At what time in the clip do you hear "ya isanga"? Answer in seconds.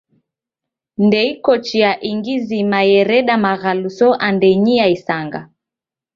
4.79-5.39